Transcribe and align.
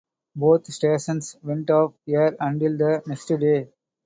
Both 0.35 0.65
stations 0.73 1.37
went 1.43 1.69
off 1.69 1.93
air 2.07 2.35
until 2.39 2.75
the 2.75 3.03
next 3.05 3.27
day. 3.27 3.69